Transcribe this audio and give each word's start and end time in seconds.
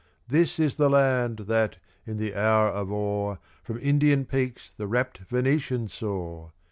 This 0.27 0.57
is 0.59 0.77
the 0.77 0.89
land 0.89 1.41
that, 1.47 1.75
in 2.07 2.17
the 2.17 2.33
hour 2.33 2.69
of 2.69 2.91
awe, 2.91 3.35
From 3.61 3.77
Indian 3.77 4.25
peaks 4.25 4.71
the 4.75 4.87
rapt 4.87 5.19
Venetian 5.19 5.89
saw! 5.89 6.49